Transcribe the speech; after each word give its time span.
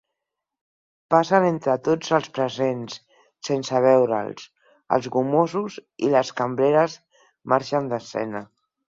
Passen 1.15 1.43
entre 1.47 1.73
tots 1.87 2.13
els 2.17 2.29
presents, 2.37 2.95
sense 3.49 3.81
veure'ls, 3.85 4.47
els 4.97 5.09
gomosos 5.17 5.75
i 6.07 6.09
les 6.15 6.31
cambreres 6.41 6.97
marxen 7.53 7.91
d'escena. 7.93 8.43